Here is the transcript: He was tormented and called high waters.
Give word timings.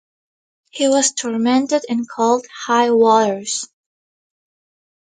He 0.71 0.87
was 0.87 1.13
tormented 1.13 1.83
and 1.87 2.09
called 2.09 2.47
high 2.51 2.89
waters. 2.89 3.67